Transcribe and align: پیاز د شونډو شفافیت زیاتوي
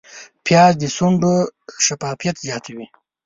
پیاز 0.45 0.73
د 0.81 0.83
شونډو 0.95 1.33
شفافیت 1.85 2.35
زیاتوي 2.45 2.85